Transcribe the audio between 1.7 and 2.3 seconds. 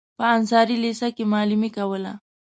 کوله.